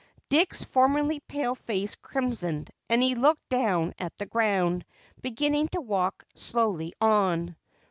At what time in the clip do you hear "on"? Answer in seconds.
6.99-7.55